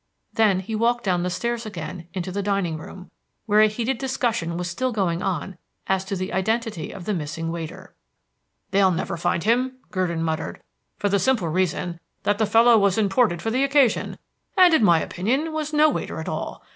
Then 0.33 0.61
he 0.61 0.73
walked 0.73 1.03
down 1.03 1.21
the 1.21 1.29
stairs 1.29 1.63
again 1.63 2.07
into 2.15 2.31
the 2.31 2.41
dining 2.41 2.79
room, 2.79 3.11
where 3.45 3.61
a 3.61 3.67
heated 3.67 3.99
discussion 3.99 4.57
was 4.57 4.67
still 4.67 4.91
going 4.91 5.21
on 5.21 5.59
as 5.85 6.03
to 6.05 6.15
the 6.15 6.33
identity 6.33 6.91
of 6.91 7.05
the 7.05 7.13
missing 7.13 7.51
waiter. 7.51 7.93
"They'll 8.71 8.89
never 8.89 9.15
find 9.15 9.43
him," 9.43 9.77
Gurdon 9.91 10.23
muttered, 10.23 10.59
"for 10.97 11.07
the 11.07 11.19
simple 11.19 11.49
reason 11.49 11.99
that 12.23 12.39
the 12.39 12.47
fellow 12.47 12.79
was 12.79 12.97
imported 12.97 13.43
for 13.43 13.51
the 13.51 13.63
occasion, 13.63 14.17
and, 14.57 14.73
in 14.73 14.83
my 14.83 14.99
opinion, 15.01 15.53
was 15.53 15.71
no 15.71 15.87
waiter 15.87 16.19
at 16.19 16.27
all. 16.27 16.63